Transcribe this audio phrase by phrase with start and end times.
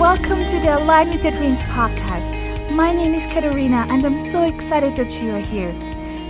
[0.00, 2.32] Welcome to the Align with Your Dreams podcast.
[2.72, 5.72] My name is Katarina, and I'm so excited that you are here.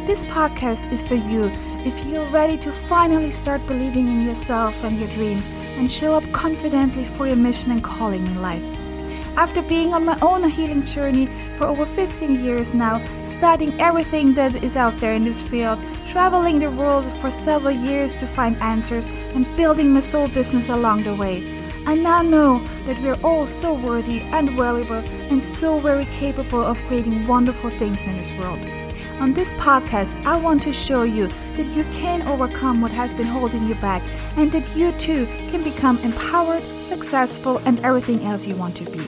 [0.08, 1.52] This podcast is for you
[1.86, 6.24] if you're ready to finally start believing in yourself and your dreams and show up
[6.32, 8.64] confidently for your mission and calling in life.
[9.36, 11.26] After being on my own healing journey
[11.56, 16.58] for over 15 years now, studying everything that is out there in this field, traveling
[16.58, 21.14] the world for several years to find answers, and building my soul business along the
[21.14, 26.62] way, I now know that we're all so worthy and valuable and so very capable
[26.62, 28.58] of creating wonderful things in this world.
[29.18, 33.26] On this podcast, I want to show you that you can overcome what has been
[33.26, 34.02] holding you back
[34.36, 39.00] and that you too can become empowered, successful, and everything else you want to be.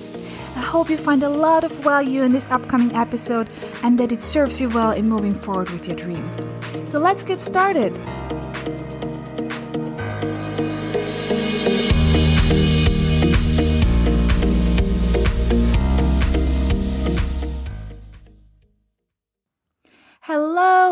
[0.55, 4.21] I hope you find a lot of value in this upcoming episode and that it
[4.21, 6.43] serves you well in moving forward with your dreams.
[6.85, 7.99] So let's get started.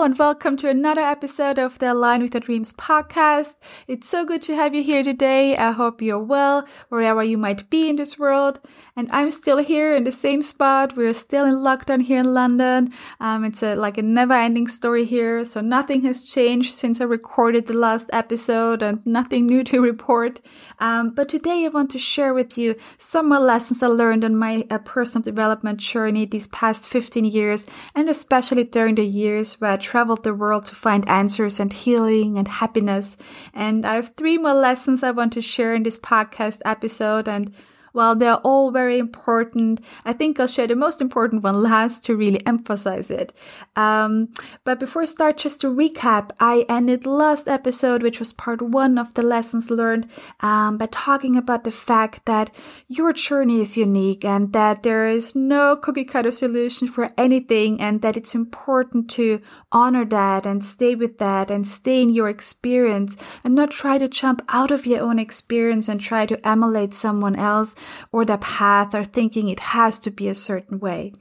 [0.02, 3.56] And welcome to another episode of the Align with Your Dreams podcast.
[3.86, 5.54] It's so good to have you here today.
[5.58, 8.60] I hope you're well, wherever you might be in this world.
[8.96, 10.96] And I'm still here in the same spot.
[10.96, 12.94] We're still in lockdown here in London.
[13.20, 15.44] Um, it's a, like a never ending story here.
[15.44, 20.40] So nothing has changed since I recorded the last episode and nothing new to report.
[20.78, 24.34] Um, but today I want to share with you some more lessons I learned on
[24.34, 29.72] my uh, personal development journey these past 15 years, and especially during the years where
[29.72, 33.16] I traveled the world to find answers and healing and happiness.
[33.52, 37.26] And I have three more lessons I want to share in this podcast episode.
[37.26, 37.52] And
[37.92, 42.16] while they're all very important, I think I'll share the most important one last to
[42.16, 43.32] really emphasize it.
[43.76, 44.28] Um,
[44.64, 48.98] but before I start, just to recap, I ended last episode, which was part one
[48.98, 52.50] of the lessons learned, um, by talking about the fact that
[52.88, 58.02] your journey is unique and that there is no cookie cutter solution for anything and
[58.02, 59.40] that it's important to
[59.72, 64.08] honor that and stay with that and stay in your experience and not try to
[64.08, 67.74] jump out of your own experience and try to emulate someone else
[68.12, 71.12] or the path or thinking it has to be a certain way.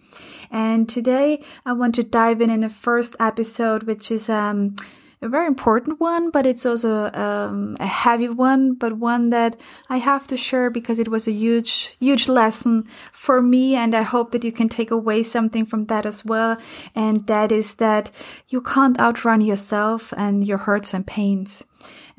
[0.52, 4.76] And today I want to dive in in the first episode, which is, um,
[5.22, 9.60] a very important one, but it's also um, a heavy one, but one that
[9.90, 13.76] I have to share because it was a huge, huge lesson for me.
[13.76, 16.58] And I hope that you can take away something from that as well.
[16.96, 18.12] And that is that
[18.48, 21.66] you can't outrun yourself and your hurts and pains.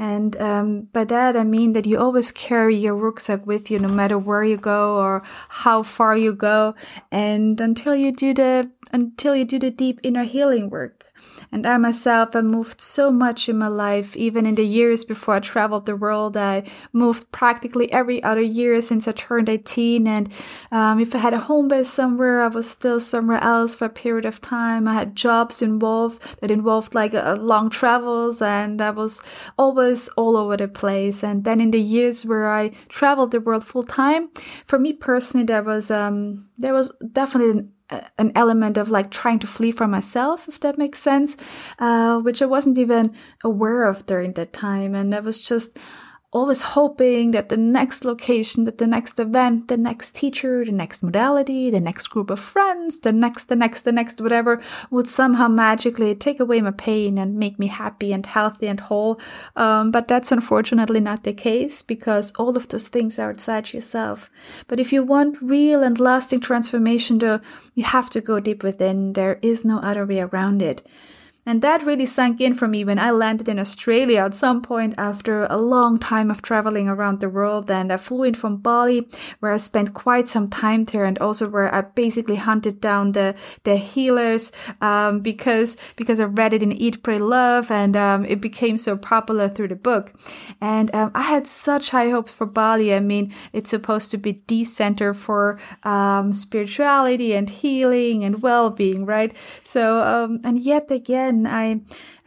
[0.00, 3.88] And um, by that, I mean that you always carry your rucksack with you, no
[3.88, 6.74] matter where you go or how far you go,
[7.12, 11.09] and until you do the until you do the deep inner healing work.
[11.52, 15.34] And I myself have moved so much in my life, even in the years before
[15.34, 16.36] I traveled the world.
[16.36, 20.06] I moved practically every other year since I turned 18.
[20.06, 20.28] And
[20.70, 23.90] um, if I had a home base somewhere, I was still somewhere else for a
[23.90, 24.86] period of time.
[24.86, 29.22] I had jobs involved that involved like uh, long travels, and I was
[29.58, 31.22] always all over the place.
[31.22, 34.30] And then in the years where I traveled the world full time,
[34.66, 37.72] for me personally, there was um, there was definitely an
[38.34, 41.36] element of like trying to flee from myself, if that makes sense,
[41.78, 43.14] uh, which I wasn't even
[43.44, 44.94] aware of during that time.
[44.94, 45.78] And I was just
[46.32, 51.02] always hoping that the next location, that the next event, the next teacher, the next
[51.02, 55.48] modality, the next group of friends, the next, the next, the next, whatever would somehow
[55.48, 59.20] magically take away my pain and make me happy and healthy and whole.
[59.56, 64.30] Um, but that's unfortunately not the case because all of those things are outside yourself.
[64.68, 67.40] But if you want real and lasting transformation, though,
[67.74, 69.14] you have to go deep within.
[69.14, 70.86] There is no other way around it.
[71.46, 74.94] And that really sank in for me when I landed in Australia at some point
[74.98, 77.70] after a long time of traveling around the world.
[77.70, 79.08] And I flew in from Bali,
[79.40, 83.34] where I spent quite some time there, and also where I basically hunted down the
[83.64, 88.40] the healers um, because because I read it in Eat, Pray, Love, and um, it
[88.40, 90.12] became so popular through the book.
[90.60, 92.94] And um, I had such high hopes for Bali.
[92.94, 98.68] I mean, it's supposed to be the center for um, spirituality and healing and well
[98.68, 99.34] being, right?
[99.62, 101.80] So, um, and yet again then I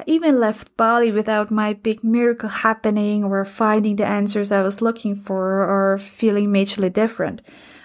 [0.07, 5.15] even left Bali without my big miracle happening or finding the answers I was looking
[5.15, 7.41] for or feeling majorly different.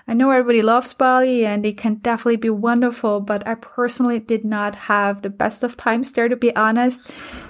[0.06, 4.42] I know everybody loves Bali and it can definitely be wonderful, but I personally did
[4.42, 7.02] not have the best of times there, to be honest.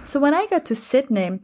[0.03, 1.39] So when I got to Sydney,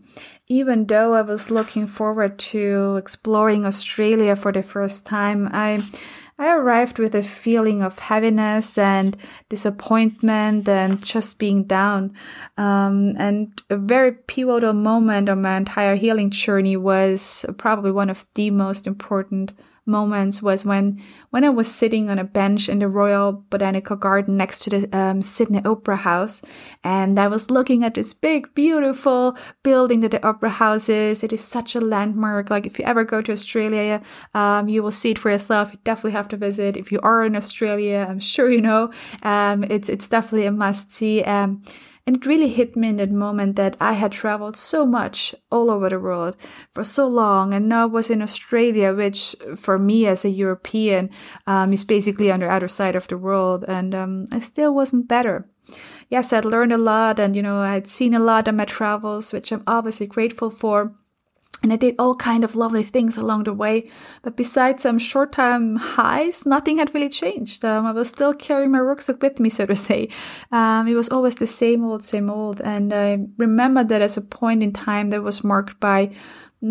[0.48, 5.82] even though I was looking forward to exploring Australia for the first time, I
[6.36, 9.16] I arrived with a feeling of heaviness and
[9.48, 12.12] disappointment and just being down.
[12.56, 18.26] Um, and a very pivotal moment on my entire healing journey was probably one of
[18.34, 19.52] the most important
[19.86, 24.36] moments was when when I was sitting on a bench in the Royal Botanical Garden
[24.36, 26.42] next to the um, Sydney Opera House,
[26.82, 31.22] and I was looking at this big, beautiful building that the Opera House is.
[31.22, 32.50] It is such a landmark.
[32.50, 34.02] Like if you ever go to Australia,
[34.34, 35.72] um, you will see it for yourself.
[35.72, 36.76] You definitely have to visit.
[36.76, 38.90] If you are in Australia, I'm sure you know.
[39.22, 41.22] Um, it's it's definitely a must see.
[41.24, 41.62] Um,
[42.06, 45.70] and it really hit me in that moment that I had traveled so much all
[45.70, 46.36] over the world
[46.70, 47.54] for so long.
[47.54, 51.08] And now was in Australia, which for me as a European
[51.46, 53.64] um, is basically on the other side of the world.
[53.66, 55.48] And um, I still wasn't better.
[56.10, 59.32] Yes, I'd learned a lot and, you know, I'd seen a lot on my travels,
[59.32, 60.94] which I'm obviously grateful for
[61.64, 63.90] and I did all kind of lovely things along the way.
[64.20, 67.64] But besides some short-term highs, nothing had really changed.
[67.64, 70.10] Um, I was still carrying my rucksack with me, so to say.
[70.52, 72.60] Um, it was always the same old, same old.
[72.60, 76.14] And I remember that as a point in time that was marked by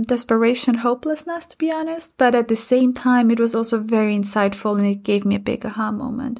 [0.05, 2.15] desperation, hopelessness, to be honest.
[2.19, 5.39] But at the same time, it was also very insightful and it gave me a
[5.39, 6.39] big aha moment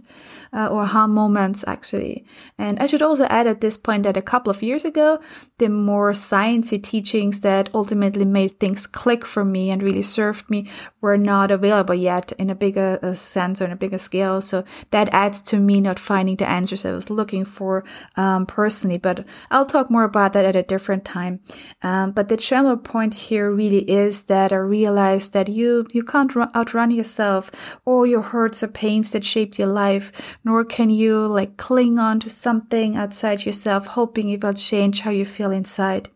[0.54, 2.26] uh, or aha moments actually.
[2.58, 5.20] And I should also add at this point that a couple of years ago,
[5.58, 10.70] the more sciencey teachings that ultimately made things click for me and really served me
[11.02, 14.42] were not available yet in a bigger uh, sense or in a bigger scale.
[14.42, 17.84] So that adds to me not finding the answers I was looking for
[18.16, 18.98] um, personally.
[18.98, 21.40] But I'll talk more about that at a different time.
[21.82, 26.36] Um, but the general point here really is that I realized that you you can't
[26.56, 27.52] outrun yourself
[27.86, 30.12] or your hurts or pains that shaped your life
[30.44, 35.12] nor can you like cling on to something outside yourself, hoping it will change how
[35.12, 36.10] you feel inside.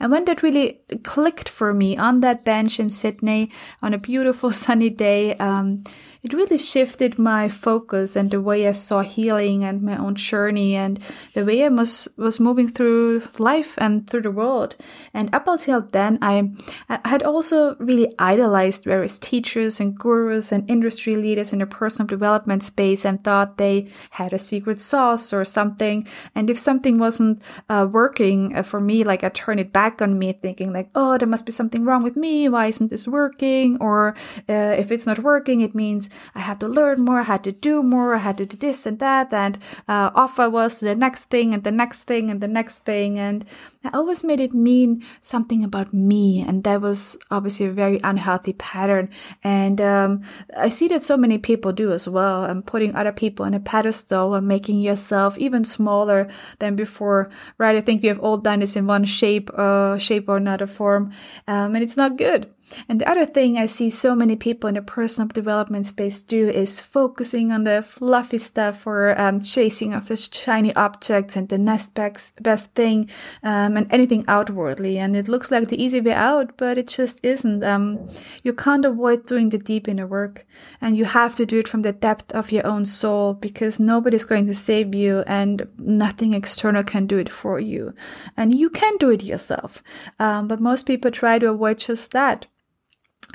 [0.00, 3.50] And when that really clicked for me on that bench in Sydney
[3.82, 5.84] on a beautiful sunny day, um,
[6.22, 10.74] it really shifted my focus and the way I saw healing and my own journey
[10.74, 10.98] and
[11.34, 14.76] the way I was, was moving through life and through the world.
[15.14, 16.50] And up until then, I,
[16.88, 22.06] I had also really idolized various teachers and gurus and industry leaders in the personal
[22.06, 26.06] development space and thought they had a secret sauce or something.
[26.34, 30.18] And if something wasn't uh, working uh, for me, like I turned it back on
[30.18, 32.48] me thinking like, oh, there must be something wrong with me.
[32.48, 33.78] Why isn't this working?
[33.80, 34.14] Or
[34.48, 37.52] uh, if it's not working, it means I had to learn more, I had to
[37.52, 39.58] do more, I had to do this and that, and
[39.88, 42.78] uh, off I was to the next thing and the next thing and the next
[42.78, 43.18] thing.
[43.18, 43.44] And
[43.84, 46.44] I always made it mean something about me.
[46.46, 49.10] And that was obviously a very unhealthy pattern.
[49.44, 50.22] And um,
[50.56, 52.44] I see that so many people do as well.
[52.44, 56.28] And putting other people on a pedestal and making yourself even smaller
[56.58, 57.76] than before, right?
[57.76, 61.12] I think we have all done this in one shape, uh, shape or another form.
[61.46, 62.50] Um, and it's not good.
[62.88, 66.48] And the other thing I see so many people in the personal development space do
[66.48, 71.94] is focusing on the fluffy stuff or um, chasing after shiny objects and the next
[71.94, 73.08] best, thing
[73.42, 74.98] um, and anything outwardly.
[74.98, 77.62] And it looks like the easy way out, but it just isn't.
[77.62, 78.08] Um,
[78.42, 80.46] you can't avoid doing the deep inner work
[80.80, 84.24] and you have to do it from the depth of your own soul because nobody's
[84.24, 87.94] going to save you and nothing external can do it for you.
[88.36, 89.82] And you can do it yourself.
[90.18, 92.48] Um, but most people try to avoid just that.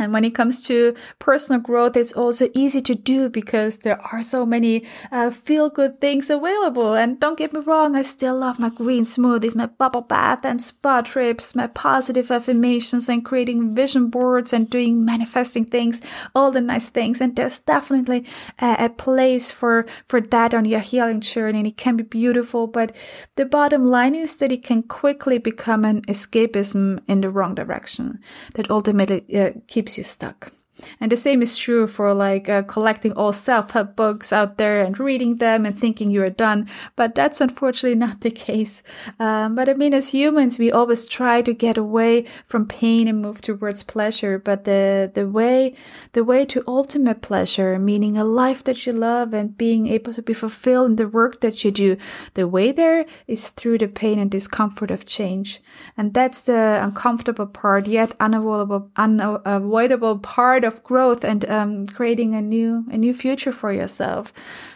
[0.02, 4.24] And when it comes to personal growth, it's also easy to do because there are
[4.24, 6.94] so many uh, feel good things available.
[6.96, 10.62] And don't get me wrong, I still love my green smoothies, my bubble bath and
[10.62, 16.02] spa trips, my positive affirmations and creating vision boards and doing manifesting things,
[16.34, 17.22] all the nice things.
[17.22, 18.26] And there's definitely
[18.60, 21.60] a, a place for, for that on your healing journey.
[21.60, 22.68] And it can be beautiful.
[22.68, 22.96] But
[23.36, 28.20] the bottom line is that it can quickly become an escapism in the wrong direction
[28.56, 30.52] that ultimately uh, keeps you stuck.
[31.00, 35.00] And the same is true for like uh, collecting all self-help books out there and
[35.00, 36.70] reading them and thinking you are done.
[36.96, 38.84] But that's unfortunately not the case.
[39.20, 43.22] Um, but I mean, as humans, we always try to get away from pain and
[43.22, 44.40] move towards pleasure.
[44.40, 45.76] But the, the way,
[46.14, 50.22] the way to ultimate pleasure, meaning a life that you love and being able to
[50.22, 51.98] be fulfilled in the work that you do,
[52.34, 55.62] the way there is through the pain and discomfort of change.
[55.98, 62.34] And that's the uncomfortable part, yet unavoidable, unavoidable part of of growth and um, creating
[62.36, 64.34] a new a new future for yourself.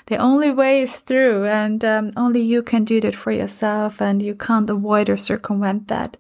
[0.08, 4.22] The only way is through, and um, only you can do that for yourself, and
[4.22, 6.18] you can't avoid or circumvent that.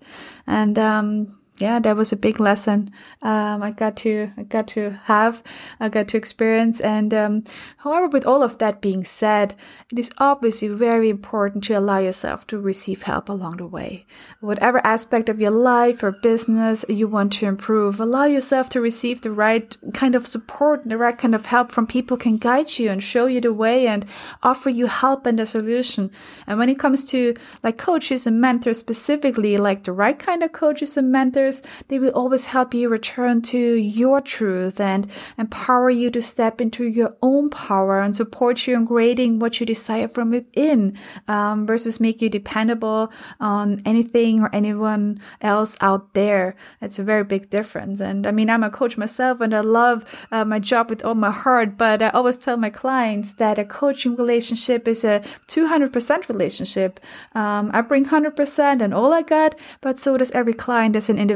[0.47, 2.91] And um, yeah, that was a big lesson.
[3.21, 5.41] Um, I got to, I got to have,
[5.79, 6.81] I got to experience.
[6.81, 7.43] And, um,
[7.77, 9.55] however, with all of that being said,
[9.89, 14.05] it is obviously very important to allow yourself to receive help along the way.
[14.41, 19.21] Whatever aspect of your life or business you want to improve, allow yourself to receive
[19.21, 22.77] the right kind of support, and the right kind of help from people can guide
[22.77, 24.05] you and show you the way and
[24.43, 26.11] offer you help and a solution.
[26.47, 27.33] And when it comes to
[27.63, 31.99] like coaches and mentors specifically, like the right kind of coaches and mentors, others, they
[31.99, 37.15] will always help you return to your truth and empower you to step into your
[37.21, 40.97] own power and support you in creating what you desire from within
[41.27, 46.55] um, versus make you dependable on anything or anyone else out there.
[46.81, 47.99] It's a very big difference.
[47.99, 51.15] And I mean, I'm a coach myself and I love uh, my job with all
[51.15, 56.29] my heart, but I always tell my clients that a coaching relationship is a 200%
[56.29, 56.99] relationship.
[57.33, 61.19] Um, I bring 100% and all I got, but so does every client as an
[61.19, 61.34] individual,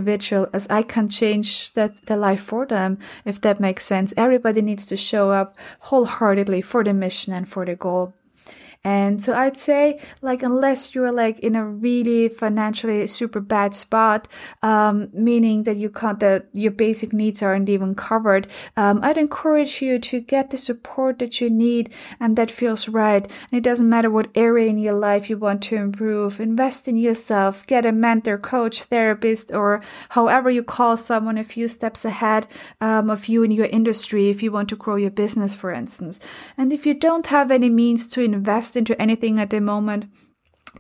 [0.54, 4.14] as I can change that the life for them, if that makes sense.
[4.16, 8.16] Everybody needs to show up wholeheartedly for the mission and for the goal.
[8.84, 14.28] And so I'd say, like, unless you're like in a really financially super bad spot,
[14.64, 19.82] um, meaning that you can't, that your basic needs aren't even covered, um, I'd encourage
[19.82, 23.24] you to get the support that you need and that feels right.
[23.52, 26.40] And it doesn't matter what area in your life you want to improve.
[26.40, 31.68] Invest in yourself, get a mentor, coach, therapist, or however you call someone a few
[31.68, 32.48] steps ahead
[32.80, 36.22] um, of you in your industry if you want to grow your business, for instance.
[36.58, 40.06] And if you don't have any means to invest invest into anything at the moment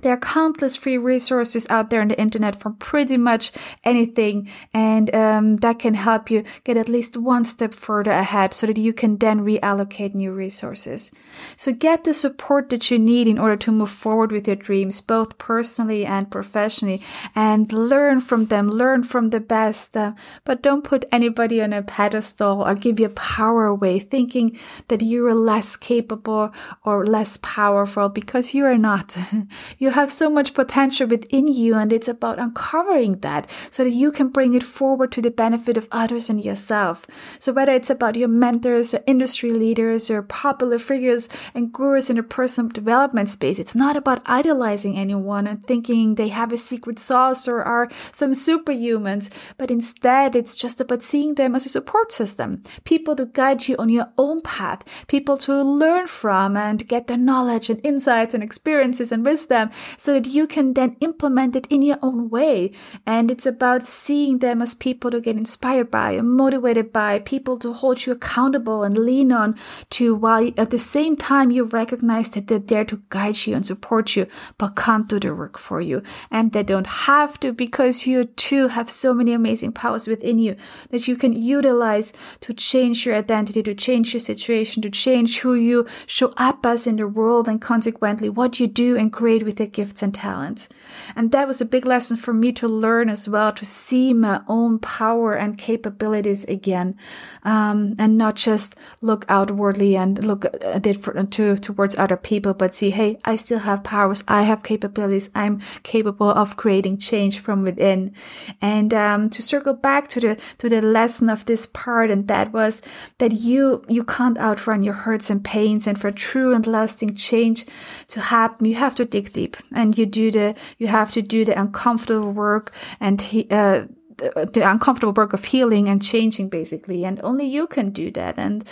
[0.02, 3.52] there are countless free resources out there on the internet for pretty much
[3.84, 8.68] anything and um, that can help you get at least one step further ahead so
[8.68, 11.12] that you can then reallocate new resources.
[11.58, 15.02] So get the support that you need in order to move forward with your dreams
[15.02, 17.04] both personally and professionally
[17.36, 21.82] and learn from them learn from the best uh, but don't put anybody on a
[21.82, 26.52] pedestal or give your power away thinking that you are less capable
[26.84, 29.18] or less powerful because you are not
[29.82, 34.12] You have so much potential within you, and it's about uncovering that so that you
[34.12, 37.08] can bring it forward to the benefit of others and yourself.
[37.40, 42.18] So, whether it's about your mentors or industry leaders or popular figures and gurus in
[42.18, 47.00] the personal development space, it's not about idolizing anyone and thinking they have a secret
[47.00, 52.12] sauce or are some superhumans, but instead, it's just about seeing them as a support
[52.12, 57.08] system, people to guide you on your own path, people to learn from and get
[57.08, 61.68] their knowledge and insights and experiences and wisdom so that you can then implement it
[61.68, 62.72] in your own way.
[63.06, 67.58] And it's about seeing them as people to get inspired by and motivated by, people
[67.60, 69.56] to hold you accountable and lean on
[69.92, 73.66] to while at the same time you recognize that they're there to guide you and
[73.66, 76.02] support you, but can't do the work for you.
[76.32, 80.56] And they don't have to because you too have so many amazing powers within you
[80.90, 85.54] that you can utilize to change your identity, to change your situation, to change who
[85.54, 89.59] you show up as in the world and consequently what you do and create with
[89.60, 90.70] their gifts and talents.
[91.16, 94.42] And that was a big lesson for me to learn as well, to see my
[94.48, 96.96] own power and capabilities again,
[97.44, 102.54] um, and not just look outwardly and look at it for, to, towards other people,
[102.54, 104.24] but see, hey, I still have powers.
[104.28, 105.30] I have capabilities.
[105.36, 108.14] I'm capable of creating change from within.
[108.62, 112.52] And, um, to circle back to the, to the lesson of this part, and that
[112.54, 112.82] was
[113.18, 115.88] that you, you can't outrun your hurts and pains.
[115.88, 117.66] And for true and lasting change
[118.10, 121.46] to happen, you have to dig deep and you do the, you have to do
[121.46, 123.22] the uncomfortable work and,
[123.52, 123.86] uh,
[124.18, 127.06] the, the uncomfortable work of healing and changing basically.
[127.06, 128.40] And only you can do that.
[128.40, 128.68] And,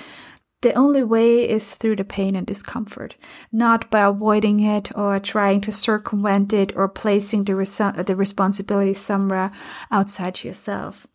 [0.62, 3.16] the only way is through the pain and discomfort,
[3.52, 9.52] not by avoiding it or trying to circumvent it or placing the, the responsibility somewhere
[9.92, 11.06] outside yourself.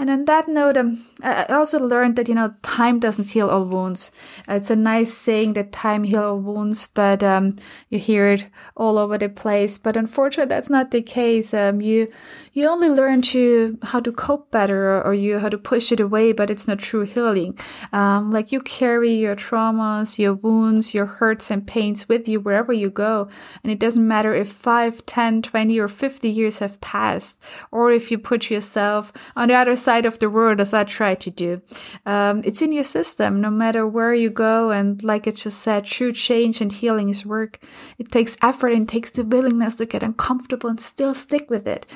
[0.00, 3.64] And on that note, um, I also learned that, you know, time doesn't heal all
[3.64, 4.12] wounds.
[4.46, 7.56] It's a nice saying that time heals all wounds, but um,
[7.88, 9.76] you hear it all over the place.
[9.76, 11.52] But unfortunately, that's not the case.
[11.52, 12.12] Um, you,
[12.58, 16.32] you only learn to how to cope better or you how to push it away,
[16.32, 17.56] but it's not true healing.
[17.92, 22.72] Um, like you carry your traumas, your wounds, your hurts and pains with you wherever
[22.72, 23.28] you go.
[23.62, 28.10] And it doesn't matter if 5, 10, 20 or 50 years have passed or if
[28.10, 31.62] you put yourself on the other side of the world as I try to do.
[32.06, 34.72] Um, it's in your system no matter where you go.
[34.72, 37.60] And like i just said, true change and healing is work.
[37.98, 41.86] It takes effort and takes the willingness to get uncomfortable and still stick with it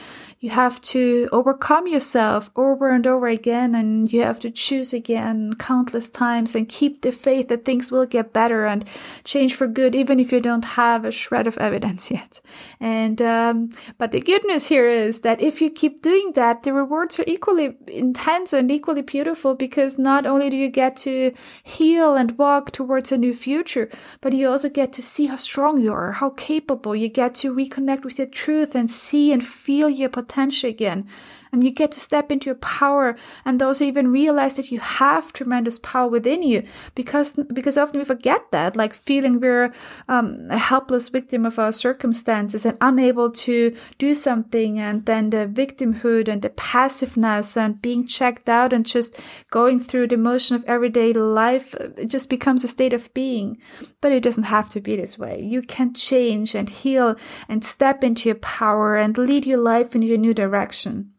[0.43, 5.55] you have to overcome yourself over and over again and you have to choose again
[5.55, 8.85] countless times and keep the faith that things will get better and
[9.23, 12.41] change for good even if you don't have a shred of evidence yet.
[12.81, 16.73] And um, but the good news here is that if you keep doing that the
[16.73, 21.33] rewards are equally intense and equally beautiful because not only do you get to
[21.63, 23.89] heal and walk towards a new future
[24.21, 26.97] but you also get to see how strong you are how capable.
[26.97, 31.07] You get to reconnect with your truth and see and feel your potential potential again
[31.53, 35.33] and you get to step into your power and also even realize that you have
[35.33, 36.63] tremendous power within you
[36.95, 39.73] because because often we forget that like feeling we're
[40.09, 45.47] um, a helpless victim of our circumstances and unable to do something and then the
[45.47, 49.19] victimhood and the passiveness and being checked out and just
[49.51, 53.59] going through the motion of everyday life it just becomes a state of being.
[54.01, 55.41] But it doesn't have to be this way.
[55.43, 57.17] You can change and heal
[57.49, 61.13] and step into your power and lead your life in your new direction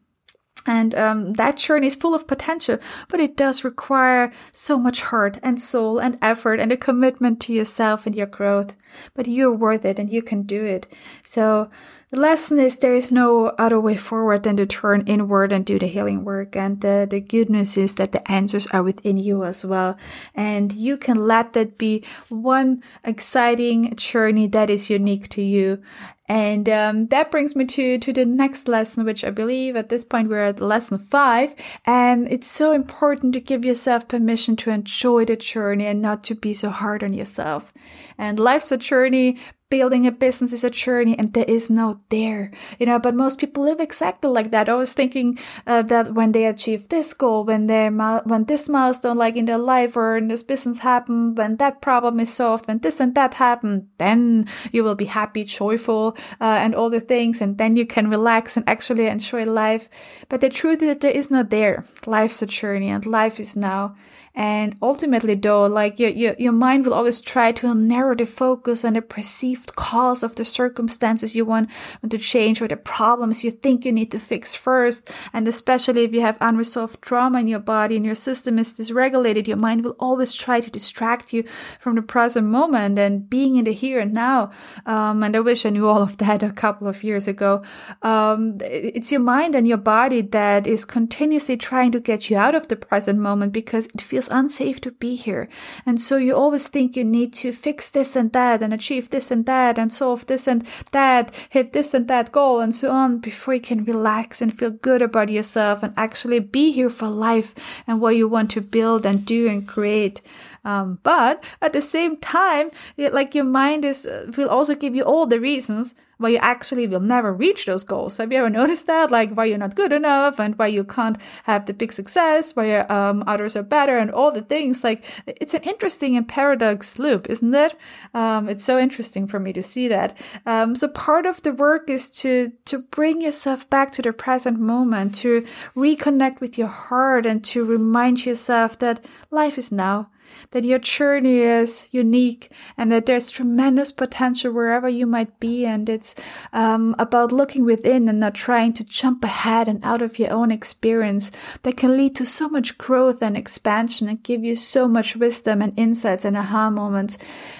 [0.65, 2.77] and um, that journey is full of potential,
[3.09, 7.53] but it does require so much heart and soul and effort and a commitment to
[7.53, 8.73] yourself and your growth.
[9.13, 10.87] But you're worth it and you can do it.
[11.23, 11.69] So
[12.13, 15.79] the lesson is there is no other way forward than to turn inward and do
[15.79, 16.55] the healing work.
[16.55, 19.97] And the, the good news is that the answers are within you as well.
[20.35, 25.81] And you can let that be one exciting journey that is unique to you.
[26.29, 30.05] And um, that brings me to, to the next lesson, which I believe at this
[30.05, 31.55] point we're at lesson five.
[31.83, 36.35] And it's so important to give yourself permission to enjoy the journey and not to
[36.35, 37.73] be so hard on yourself.
[38.19, 39.39] And life's a journey,
[39.73, 43.39] building a business is a journey and there is no there you know but most
[43.39, 44.69] people live exactly like that.
[44.69, 45.37] Always thinking
[45.67, 49.57] uh, that when they achieve this goal when they when this milestone like in their
[49.57, 53.33] life or in this business happen when that problem is solved when this and that
[53.35, 57.85] happen then you will be happy joyful uh, and all the things and then you
[57.85, 59.89] can relax and actually enjoy life.
[60.29, 61.83] But the truth is that there is no there.
[62.05, 63.95] Life's a journey and life is now
[64.35, 68.83] and ultimately, though, like your, your, your mind will always try to narrow the focus
[68.83, 71.69] on the perceived cause of the circumstances you want,
[72.01, 75.11] want to change or the problems you think you need to fix first.
[75.33, 79.45] And especially if you have unresolved trauma in your body and your system is dysregulated,
[79.45, 81.43] your mind will always try to distract you
[81.79, 84.49] from the present moment and being in the here and now.
[84.87, 87.61] Um, and I wish I knew all of that a couple of years ago.
[88.01, 92.55] Um, it's your mind and your body that is continuously trying to get you out
[92.55, 95.47] of the present moment because it feels feels unsafe to be here.
[95.85, 99.31] And so you always think you need to fix this and that and achieve this
[99.31, 103.19] and that and solve this and that, hit this and that goal and so on
[103.19, 107.53] before you can relax and feel good about yourself and actually be here for life
[107.87, 110.21] and what you want to build and do and create.
[110.65, 114.95] Um, but at the same time, it, like your mind is uh, will also give
[114.95, 118.17] you all the reasons why you actually will never reach those goals.
[118.17, 119.11] Have you ever noticed that?
[119.11, 122.77] Like why you're not good enough and why you can't have the big success, why
[122.77, 124.83] um, others are better and all the things.
[124.83, 127.75] Like it's an interesting and paradox loop, isn't it?
[128.13, 130.17] Um, it's so interesting for me to see that.
[130.45, 134.59] Um, so part of the work is to to bring yourself back to the present
[134.59, 135.45] moment, to
[135.75, 140.09] reconnect with your heart, and to remind yourself that life is now
[140.51, 145.65] that your journey is unique and that there's tremendous potential wherever you might be.
[145.65, 146.15] And it's
[146.51, 150.51] um, about looking within and not trying to jump ahead and out of your own
[150.51, 151.31] experience
[151.63, 155.61] that can lead to so much growth and expansion and give you so much wisdom
[155.61, 157.17] and insights and aha moments.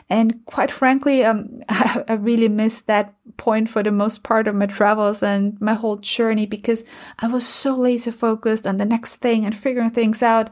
[0.10, 4.56] And quite frankly, um, I, I really missed that point for the most part of
[4.56, 6.84] my travels and my whole journey because
[7.20, 10.50] I was so laser focused on the next thing and figuring things out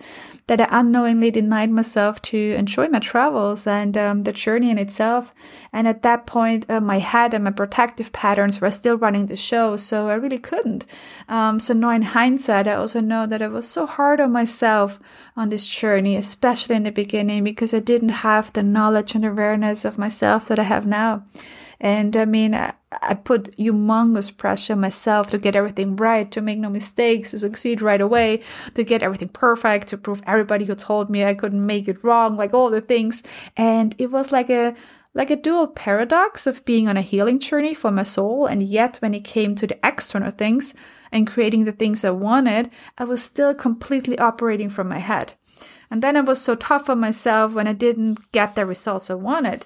[0.52, 5.34] that I unknowingly denied myself to enjoy my travels and um, the journey in itself.
[5.72, 9.38] And at that point, uh, my head and my protective patterns were still running the
[9.38, 10.84] show, so I really couldn't.
[11.30, 15.00] Um, so now in hindsight, I also know that I was so hard on myself
[15.38, 19.86] on this journey, especially in the beginning, because I didn't have the knowledge and awareness
[19.86, 21.24] of myself that I have now.
[21.82, 26.60] And I mean, I, I put humongous pressure myself to get everything right, to make
[26.60, 28.44] no mistakes, to succeed right away,
[28.76, 32.38] to get everything perfect, to prove everybody who told me I couldn't make it wrong,
[32.38, 33.24] like all the things.
[33.58, 34.76] And it was like a
[35.14, 38.98] like a dual paradox of being on a healing journey for my soul, and yet
[38.98, 40.74] when it came to the external things
[41.12, 45.34] and creating the things I wanted, I was still completely operating from my head.
[45.90, 49.16] And then I was so tough on myself when I didn't get the results I
[49.16, 49.66] wanted.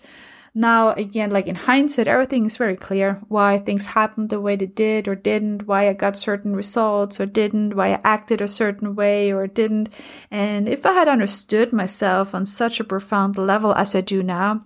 [0.57, 4.67] Now, again, like in hindsight, everything is very clear why things happened the way they
[4.67, 8.95] did or didn't, why I got certain results or didn't, why I acted a certain
[8.95, 9.89] way or didn't.
[10.31, 14.61] And if I had understood myself on such a profound level as I do now,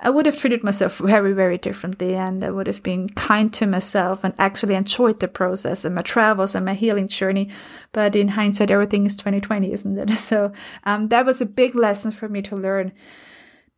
[0.00, 3.68] I would have treated myself very, very differently and I would have been kind to
[3.68, 7.50] myself and actually enjoyed the process and my travels and my healing journey.
[7.92, 10.10] But in hindsight, everything is 2020, isn't it?
[10.18, 12.90] So um, that was a big lesson for me to learn.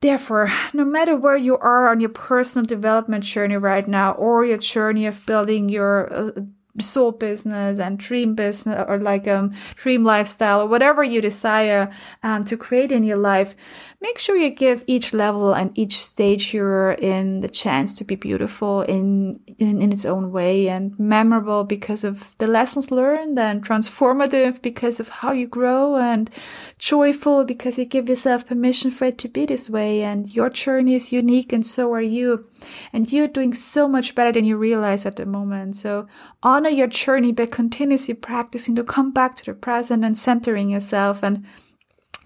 [0.02, 4.58] Therefore, no matter where you are on your personal development journey right now or your
[4.58, 6.30] journey of building your uh,
[6.80, 12.44] soul business and dream business or like um dream lifestyle or whatever you desire um,
[12.44, 13.54] to create in your life
[14.02, 18.16] make sure you give each level and each stage you're in the chance to be
[18.16, 23.64] beautiful in, in in its own way and memorable because of the lessons learned and
[23.64, 26.30] transformative because of how you grow and
[26.78, 30.94] joyful because you give yourself permission for it to be this way and your journey
[30.94, 32.46] is unique and so are you.
[32.92, 35.76] And you're doing so much better than you realize at the moment.
[35.76, 36.06] So
[36.42, 41.22] honor your journey by continuously practicing to come back to the present and centering yourself
[41.22, 41.46] and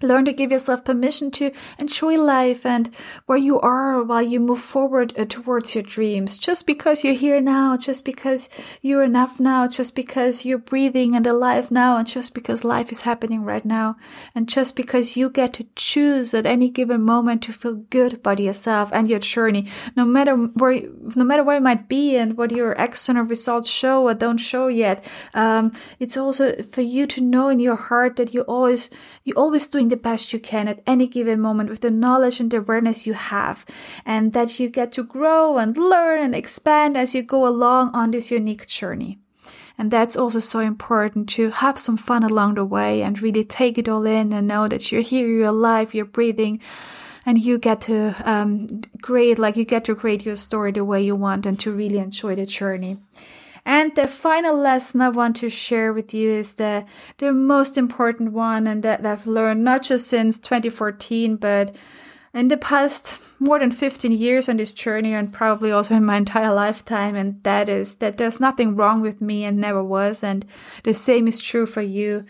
[0.01, 2.89] Learn to give yourself permission to enjoy life and
[3.25, 6.37] where you are while you move forward uh, towards your dreams.
[6.37, 8.47] Just because you're here now, just because
[8.81, 13.01] you're enough now, just because you're breathing and alive now, and just because life is
[13.01, 13.95] happening right now,
[14.35, 18.39] and just because you get to choose at any given moment to feel good about
[18.39, 20.81] yourself and your journey, no matter where,
[21.15, 24.67] no matter where it might be and what your external results show or don't show
[24.67, 25.03] yet.
[25.33, 28.89] Um, it's also for you to know in your heart that you always,
[29.23, 32.41] you always doing doing the best you can at any given moment with the knowledge
[32.41, 33.65] and the awareness you have,
[34.05, 38.11] and that you get to grow and learn and expand as you go along on
[38.11, 39.17] this unique journey.
[39.77, 43.77] And that's also so important to have some fun along the way and really take
[43.77, 46.59] it all in and know that you're here, you're alive, you're breathing,
[47.25, 51.01] and you get to um, create, like you get to create your story the way
[51.03, 52.97] you want and to really enjoy the journey.
[53.67, 56.85] And the final lesson I want to share with you is the,
[57.17, 61.75] the most important one and that I've learned not just since 2014, but
[62.33, 66.15] in the past more than 15 years on this journey and probably also in my
[66.15, 67.17] entire lifetime.
[67.17, 70.23] And that is that there's nothing wrong with me and never was.
[70.23, 70.45] And
[70.85, 72.23] the same is true for you.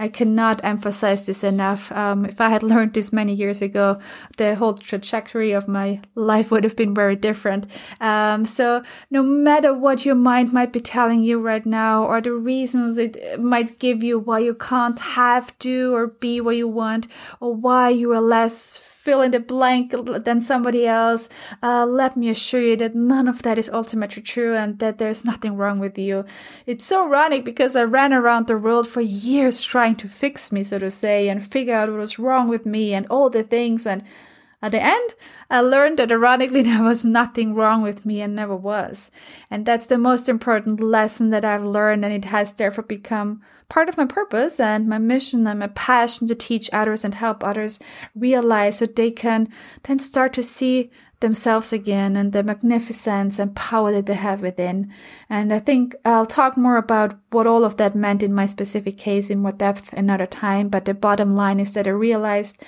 [0.00, 1.92] I cannot emphasize this enough.
[1.92, 4.00] Um, if I had learned this many years ago,
[4.38, 7.66] the whole trajectory of my life would have been very different.
[8.00, 12.32] Um, so no matter what your mind might be telling you right now, or the
[12.32, 17.06] reasons it might give you why you can't have, do, or be what you want,
[17.38, 18.78] or why you are less
[19.10, 19.92] fill in the blank
[20.24, 21.28] than somebody else.
[21.64, 25.24] Uh, let me assure you that none of that is ultimately true and that there's
[25.24, 26.24] nothing wrong with you.
[26.64, 30.62] It's so ironic because I ran around the world for years trying to fix me,
[30.62, 33.84] so to say, and figure out what was wrong with me and all the things.
[33.84, 34.04] And
[34.62, 35.14] at the end,
[35.50, 39.10] I learned that ironically there was nothing wrong with me and never was.
[39.50, 43.88] And that's the most important lesson that I've learned, and it has therefore become part
[43.88, 47.80] of my purpose and my mission and my passion to teach others and help others
[48.14, 49.48] realize so they can
[49.84, 54.92] then start to see themselves again and the magnificence and power that they have within.
[55.28, 58.98] And I think I'll talk more about what all of that meant in my specific
[58.98, 60.68] case in more depth another time.
[60.68, 62.62] But the bottom line is that I realized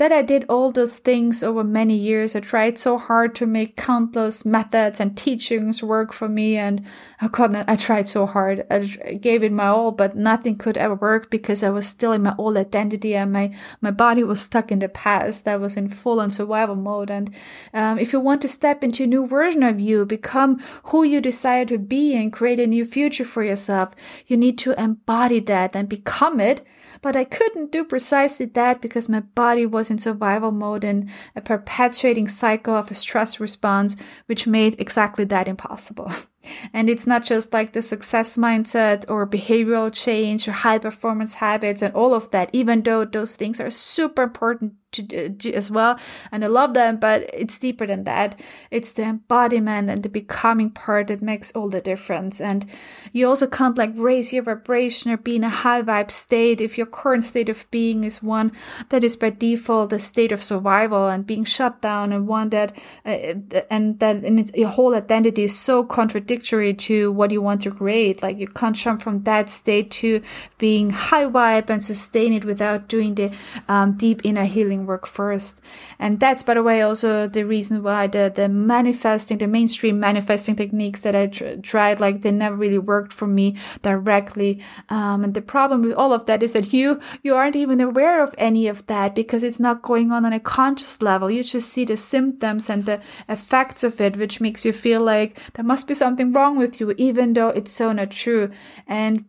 [0.00, 2.34] that I did all those things over many years.
[2.34, 6.56] I tried so hard to make countless methods and teachings work for me.
[6.56, 6.86] And
[7.20, 8.64] oh God, I tried so hard.
[8.70, 8.78] I
[9.20, 12.34] gave it my all, but nothing could ever work because I was still in my
[12.38, 15.46] old identity and my, my body was stuck in the past.
[15.46, 17.10] I was in full on survival mode.
[17.10, 17.30] And
[17.74, 21.20] um, if you want to step into a new version of you, become who you
[21.20, 23.90] desire to be and create a new future for yourself,
[24.26, 26.62] you need to embody that and become it
[27.02, 31.40] but I couldn't do precisely that because my body was in survival mode and a
[31.40, 36.12] perpetuating cycle of a stress response, which made exactly that impossible.
[36.72, 41.82] And it's not just like the success mindset or behavioral change or high performance habits
[41.82, 46.00] and all of that, even though those things are super important to do as well.
[46.32, 48.40] And I love them, but it's deeper than that.
[48.72, 52.40] It's the embodiment and the becoming part that makes all the difference.
[52.40, 52.66] And
[53.12, 56.76] you also can't like raise your vibration or be in a high vibe state if
[56.76, 58.50] your current state of being is one
[58.88, 62.76] that is by default a state of survival and being shut down and one that,
[63.06, 63.34] uh,
[63.70, 67.70] and that in its, your whole identity is so contradictory to what you want to
[67.70, 68.22] create.
[68.22, 70.22] Like you can't jump from that state to
[70.58, 73.34] being high vibe and sustain it without doing the
[73.68, 75.60] um, deep inner healing work first.
[75.98, 80.56] And that's, by the way, also the reason why the, the manifesting, the mainstream manifesting
[80.56, 84.62] techniques that I tr- tried, like they never really worked for me directly.
[84.88, 88.22] Um, and the problem with all of that is that you, you aren't even aware
[88.22, 91.30] of any of that because it's not going on on a conscious level.
[91.30, 95.38] You just see the symptoms and the effects of it, which makes you feel like
[95.54, 98.50] there must be something wrong with you, even though it's so not true.
[98.86, 99.24] And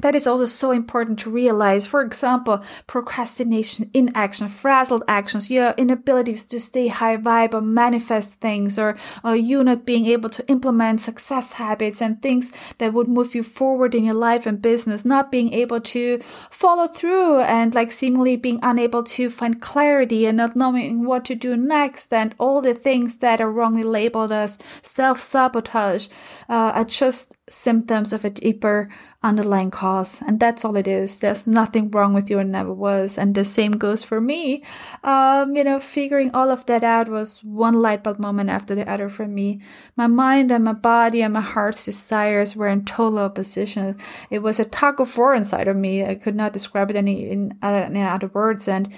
[0.00, 1.86] that is also so important to realize.
[1.86, 8.78] For example, procrastination, inaction, frazzled actions, your inabilities to stay high vibe or manifest things,
[8.78, 13.34] or, or you not being able to implement success habits and things that would move
[13.34, 17.92] you forward in your life and business, not being able to follow through and like
[17.92, 22.62] seemingly being unable to find clarity and not knowing what to do next, and all
[22.62, 26.08] the things that are wrongly labeled as self sabotage
[26.48, 28.88] uh, are just symptoms of a deeper
[29.22, 30.22] underlying cause.
[30.22, 31.20] And that's all it is.
[31.20, 33.18] There's nothing wrong with you and never was.
[33.18, 34.62] And the same goes for me.
[35.04, 38.88] Um, you know, figuring all of that out was one light bulb moment after the
[38.90, 39.60] other for me.
[39.96, 43.96] My mind and my body and my heart's desires were in total opposition.
[44.30, 46.04] It was a tug of war inside of me.
[46.04, 48.68] I could not describe it any in, uh, in other words.
[48.68, 48.92] And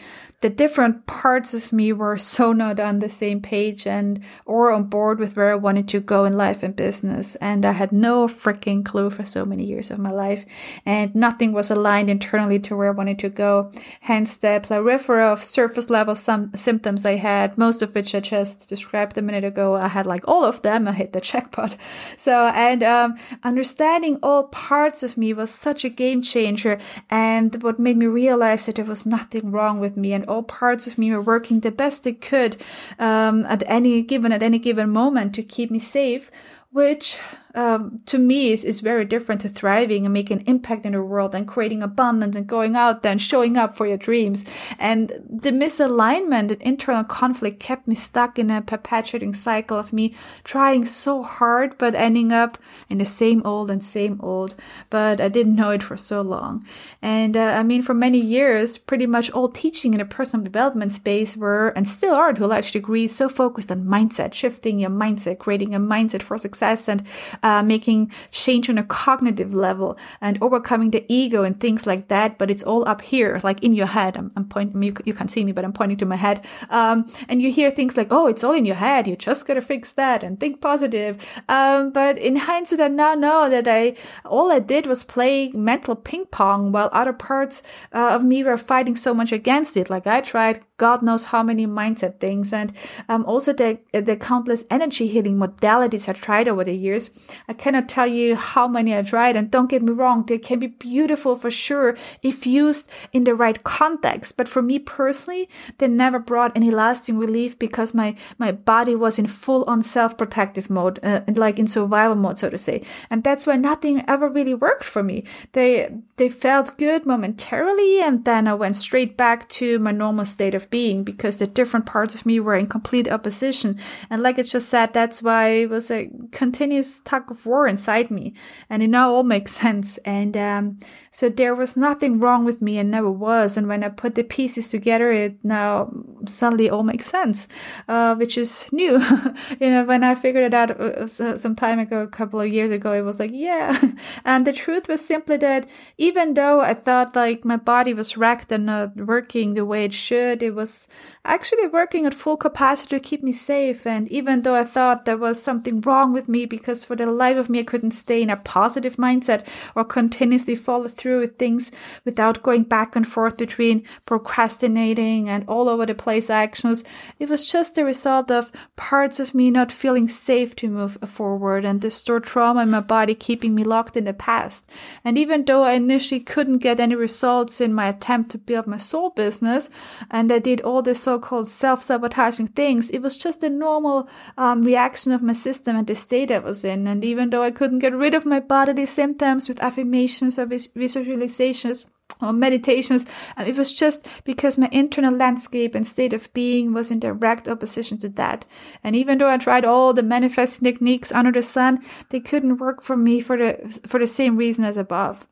[0.44, 4.85] the different parts of me were so not on the same page and or on
[4.85, 7.35] board with where I wanted to go in life and business.
[7.37, 10.44] And I had no freaking clue for so many years of my life.
[10.85, 13.72] And nothing was aligned internally to where I wanted to go.
[14.00, 18.68] Hence the plethora of surface level some symptoms I had, most of which I just
[18.68, 19.76] described a minute ago.
[19.76, 20.87] I had like all of them.
[20.87, 21.74] I hit the jackpot.
[22.18, 26.78] So, and um, understanding all parts of me was such a game changer.
[27.09, 30.86] And what made me realize that there was nothing wrong with me and all parts
[30.86, 32.56] of me were working the best they could
[32.98, 36.30] um, at any given at any given moment to keep me safe
[36.70, 37.18] which
[37.54, 41.02] um, to me is, is very different to thriving and making an impact in the
[41.02, 44.44] world and creating abundance and going out and showing up for your dreams.
[44.78, 50.14] And the misalignment and internal conflict kept me stuck in a perpetuating cycle of me
[50.42, 54.56] trying so hard, but ending up in the same old and same old.
[54.90, 56.66] But I didn't know it for so long.
[57.02, 60.92] And uh, I mean, for many years, pretty much all teaching in the personal development
[60.92, 64.90] space were and still are to a large degree so focused on mindset, shifting your
[64.90, 67.04] mindset, creating a mindset for success and
[67.44, 72.38] uh, making change on a cognitive level and overcoming the ego and things like that.
[72.38, 74.16] But it's all up here, like in your head.
[74.16, 76.44] I'm, I'm pointing, you, you can't see me, but I'm pointing to my head.
[76.70, 79.07] Um, and you hear things like, oh, it's all in your head.
[79.07, 81.18] You just got to fix that and think positive.
[81.48, 85.94] Um, but in hindsight, I now know that I, all I did was play mental
[85.94, 89.90] ping pong while other parts uh, of me were fighting so much against it.
[89.90, 92.72] Like I tried God knows how many mindset things, and
[93.09, 97.11] um, also the the countless energy healing modalities I tried over the years.
[97.48, 100.58] I cannot tell you how many I tried, and don't get me wrong, they can
[100.58, 104.36] be beautiful for sure if used in the right context.
[104.36, 109.18] But for me personally, they never brought any lasting relief because my my body was
[109.18, 113.24] in full on self protective mode, uh, like in survival mode, so to say, and
[113.24, 115.24] that's why nothing ever really worked for me.
[115.52, 120.54] They they felt good momentarily, and then I went straight back to my normal state
[120.54, 123.78] of being because the different parts of me were in complete opposition.
[124.10, 128.10] And like I just said, that's why it was a continuous tug of war inside
[128.10, 128.34] me.
[128.68, 129.98] And it now all makes sense.
[129.98, 130.78] And um,
[131.10, 133.56] so there was nothing wrong with me and never was.
[133.56, 135.92] And when I put the pieces together, it now
[136.26, 137.48] suddenly all makes sense,
[137.88, 138.98] uh, which is new.
[139.60, 142.70] you know, when I figured it out uh, some time ago, a couple of years
[142.70, 143.80] ago, it was like, yeah.
[144.24, 145.66] And the truth was simply that
[145.98, 149.92] even though I thought like my body was wrecked and not working the way it
[149.92, 150.88] should, it was
[151.24, 153.87] actually working at full capacity to keep me safe.
[153.87, 157.36] And even though I thought there was something wrong with me because for the life
[157.36, 161.72] of me, I couldn't stay in a positive mindset or continuously follow through with things
[162.04, 166.84] without going back and forth between procrastinating and all over the place actions,
[167.18, 171.64] it was just the result of parts of me not feeling safe to move forward
[171.64, 174.70] and the stored trauma in my body keeping me locked in the past.
[175.04, 178.76] And even though I initially couldn't get any results in my attempt to build my
[178.76, 179.70] soul business,
[180.10, 185.12] and I did all the so-called self-sabotaging things, it was just a normal um, reaction
[185.12, 186.86] of my system and the state I was in.
[186.94, 191.90] And even though I couldn't get rid of my bodily symptoms with affirmations or visualizations,
[192.22, 193.04] or meditations.
[193.37, 197.48] Uh, it was just because my internal landscape and state of being was in direct
[197.48, 198.44] opposition to that.
[198.85, 202.80] And even though I tried all the manifesting techniques under the sun, they couldn't work
[202.80, 205.26] for me for the for the same reason as above.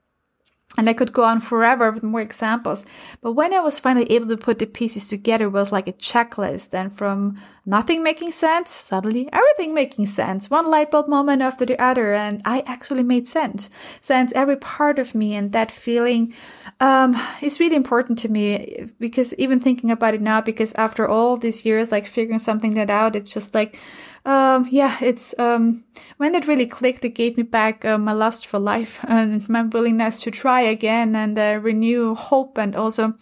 [0.79, 2.87] And I could go on forever with more examples.
[3.21, 6.73] But when I was finally able to put the pieces together, was like a checklist.
[6.73, 10.49] And from nothing making sense, suddenly everything making sense.
[10.49, 12.15] One light bulb moment after the other.
[12.15, 13.69] And I actually made sense.
[14.01, 15.35] Sense every part of me.
[15.35, 16.33] And that feeling
[16.81, 21.37] um, is really important to me because even thinking about it now, because after all
[21.37, 23.79] these years, like figuring something that out, it's just like,
[24.25, 25.85] um, yeah, it's um,
[26.17, 29.63] when it really clicked, it gave me back uh, my lust for life and my
[29.63, 33.15] willingness to try again and uh, renew hope and also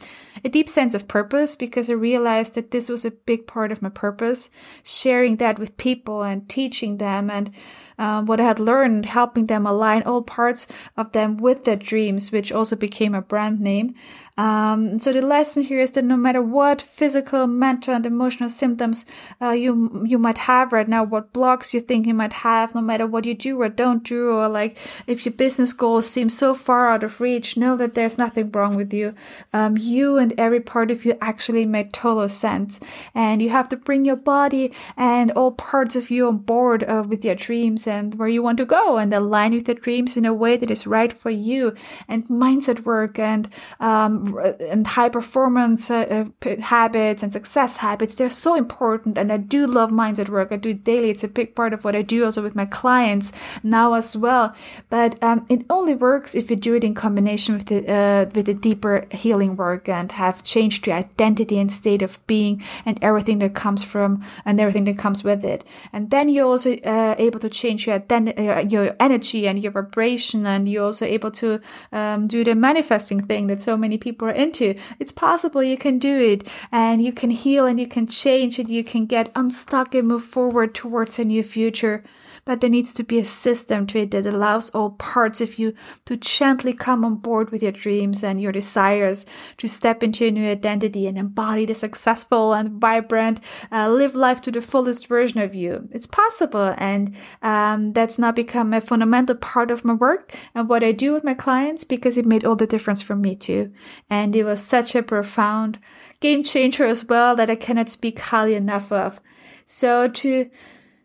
[0.45, 3.83] a deep sense of purpose because I realized that this was a big part of
[3.83, 4.51] my purpose,
[4.83, 7.51] sharing that with people and teaching them and
[7.99, 12.33] um, what I had learned, helping them align all parts of them with their dreams,
[12.33, 13.95] which also became a brand name.
[14.41, 19.05] Um, so the lesson here is that no matter what physical, mental, and emotional symptoms
[19.43, 22.81] uh, you you might have right now, what blocks you think you might have, no
[22.81, 26.55] matter what you do or don't do, or like if your business goals seem so
[26.55, 29.15] far out of reach, know that there's nothing wrong with you.
[29.53, 32.81] Um, you and every part of you actually make total sense,
[33.15, 37.05] and you have to bring your body and all parts of you on board uh,
[37.07, 40.25] with your dreams and where you want to go and align with your dreams in
[40.25, 41.75] a way that is right for you.
[42.09, 43.47] And mindset work and
[43.81, 49.19] um, and high performance uh, uh habits and success habits they're so important.
[49.19, 50.53] And I do love mindset work.
[50.53, 51.11] I do it daily.
[51.11, 54.55] It's a big part of what I do also with my clients now as well.
[54.91, 58.47] But um, it only works if you do it in combination with the uh, with
[58.47, 63.39] the deeper healing work and have changed your identity and state of being and everything
[63.39, 65.65] that comes from and everything that comes with it.
[65.93, 70.47] And then you're also uh, able to change your uh, your energy and your vibration,
[70.47, 71.61] and you're also able to
[71.93, 74.75] um, do the manifesting thing that so many people are into.
[74.99, 78.69] It's possible you can do it, and you can heal, and you can change, and
[78.69, 82.05] you can get unstuck and move forward towards a new future
[82.45, 85.75] but there needs to be a system to it that allows all parts of you
[86.05, 89.27] to gently come on board with your dreams and your desires
[89.59, 93.41] to step into a new identity and embody the successful and vibrant,
[93.73, 95.89] uh, live life to the fullest version of you.
[95.93, 100.85] It's possible, and um, that's now become a fundamental part of my work and what
[100.85, 103.73] I do with my clients because it made all the difference for me too.
[104.09, 105.79] And it was such a profound
[106.21, 109.21] game changer as well that I cannot speak highly enough of.
[109.67, 110.51] So to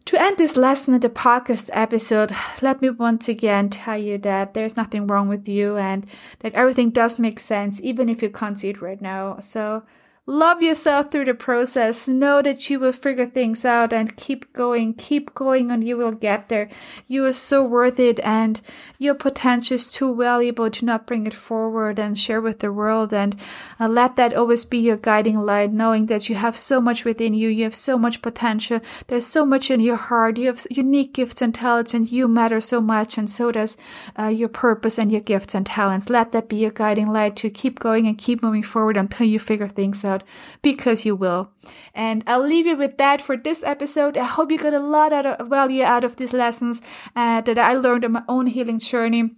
[0.05, 4.53] to end this lesson in the podcast episode, let me once again tell you that
[4.53, 6.05] there's nothing wrong with you and
[6.39, 9.39] that everything does make sense, even if you can't see it right now.
[9.39, 9.83] So
[10.27, 12.07] Love yourself through the process.
[12.07, 16.13] Know that you will figure things out and keep going, keep going, and you will
[16.13, 16.67] get there.
[17.07, 18.59] You are so worth it, and
[18.97, 23.13] your potential is too valuable to not bring it forward and share with the world.
[23.13, 23.35] And
[23.79, 27.35] uh, let that always be your guiding light, knowing that you have so much within
[27.35, 27.47] you.
[27.47, 28.79] You have so much potential.
[29.05, 30.37] There's so much in your heart.
[30.37, 33.77] You have unique gifts and talents, and you matter so much, and so does
[34.17, 36.09] uh, your purpose and your gifts and talents.
[36.09, 39.37] Let that be your guiding light to keep going and keep moving forward until you
[39.37, 40.23] figure things out out
[40.61, 41.51] because you will.
[41.93, 44.17] And I'll leave you with that for this episode.
[44.17, 46.81] I hope you got a lot of value out of these lessons
[47.15, 49.35] uh, that I learned on my own healing journey.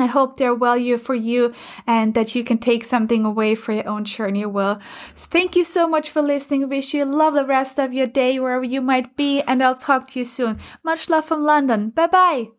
[0.00, 1.52] I hope they're value for you
[1.84, 4.78] and that you can take something away for your own journey well.
[5.16, 6.68] So thank you so much for listening.
[6.68, 10.10] Wish you love the rest of your day wherever you might be and I'll talk
[10.10, 10.60] to you soon.
[10.84, 11.90] Much love from London.
[11.90, 12.57] Bye bye.